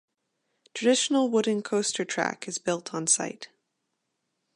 Traditional 0.73 1.29
wooden 1.29 1.61
coaster 1.61 2.03
track 2.03 2.47
is 2.47 2.57
built 2.57 2.91
on 2.91 3.05
site. 3.05 3.49